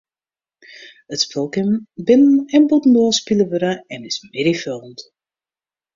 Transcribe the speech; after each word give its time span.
It 1.15 1.19
spul 1.25 1.47
kin 1.53 1.69
binnen- 2.05 2.47
en 2.55 2.67
bûtendoar 2.69 3.13
spile 3.19 3.45
wurde 3.51 3.73
en 3.93 4.01
is 4.09 4.17
middeifoljend. 4.33 4.99